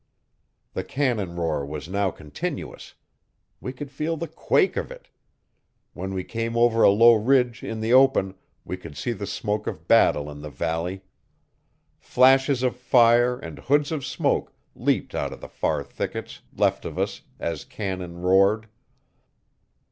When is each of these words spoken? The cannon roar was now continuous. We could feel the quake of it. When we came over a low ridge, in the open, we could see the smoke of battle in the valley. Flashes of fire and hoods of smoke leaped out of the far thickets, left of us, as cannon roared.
The 0.73 0.83
cannon 0.83 1.35
roar 1.35 1.63
was 1.63 1.87
now 1.87 2.09
continuous. 2.09 2.95
We 3.59 3.71
could 3.71 3.91
feel 3.91 4.17
the 4.17 4.27
quake 4.27 4.75
of 4.75 4.89
it. 4.89 5.09
When 5.93 6.15
we 6.15 6.23
came 6.23 6.57
over 6.57 6.81
a 6.81 6.89
low 6.89 7.13
ridge, 7.13 7.61
in 7.61 7.81
the 7.81 7.93
open, 7.93 8.33
we 8.65 8.77
could 8.77 8.97
see 8.97 9.11
the 9.11 9.27
smoke 9.27 9.67
of 9.67 9.87
battle 9.87 10.27
in 10.31 10.41
the 10.41 10.49
valley. 10.49 11.03
Flashes 11.99 12.63
of 12.63 12.75
fire 12.75 13.37
and 13.37 13.59
hoods 13.59 13.91
of 13.91 14.03
smoke 14.03 14.51
leaped 14.73 15.13
out 15.13 15.31
of 15.33 15.39
the 15.39 15.47
far 15.47 15.83
thickets, 15.83 16.41
left 16.51 16.83
of 16.83 16.97
us, 16.97 17.21
as 17.39 17.63
cannon 17.63 18.21
roared. 18.23 18.67